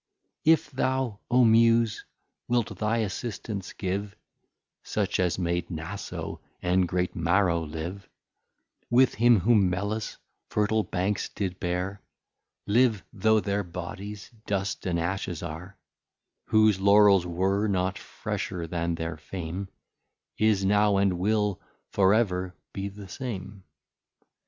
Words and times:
If 0.43 0.71
thou 0.71 1.19
O 1.29 1.45
Muse 1.45 2.05
wilt 2.47 2.75
thy 2.79 2.97
assistance 3.05 3.71
give, 3.73 4.15
Such 4.81 5.19
as 5.19 5.37
made 5.37 5.69
Naso 5.69 6.41
and 6.59 6.87
great 6.87 7.15
Maro 7.15 7.59
live, 7.61 8.09
With 8.89 9.13
him 9.13 9.41
whom 9.41 9.69
Melas 9.69 10.17
fertile 10.49 10.81
Banks 10.81 11.29
did 11.29 11.59
bear, 11.59 12.01
Live, 12.65 13.03
though 13.13 13.39
their 13.39 13.61
Bodies 13.61 14.31
dust 14.47 14.87
and 14.87 14.99
ashes 14.99 15.43
are; 15.43 15.77
Whose 16.47 16.79
Laurels 16.79 17.27
were 17.27 17.67
not 17.67 17.99
fresher, 17.99 18.65
than 18.65 18.95
their 18.95 19.17
Fame 19.17 19.67
Is 20.35 20.65
now, 20.65 20.97
and 20.97 21.19
will 21.19 21.61
for 21.91 22.15
ever 22.15 22.55
be 22.73 22.87
the 22.89 23.07
same. 23.07 23.65